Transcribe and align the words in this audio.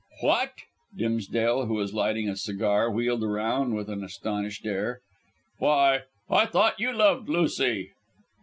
"What!" 0.21 0.53
Dimsdale, 0.97 1.67
who 1.67 1.75
was 1.75 1.93
lighting 1.93 2.27
a 2.27 2.35
cigar, 2.35 2.89
wheeled 2.89 3.21
round 3.21 3.75
with 3.75 3.87
an 3.87 4.03
astonished 4.03 4.65
air. 4.65 4.99
"Why, 5.59 6.05
I 6.27 6.47
thought 6.47 6.79
you 6.79 6.91
loved 6.91 7.29
Lucy?" 7.29 7.91